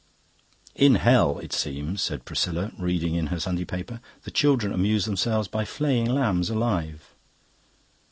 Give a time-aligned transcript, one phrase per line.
[0.73, 5.47] "In hell, it seems," said Priscilla, reading in her Sunday paper, "the children amuse themselves
[5.47, 7.13] by flaying lambs alive."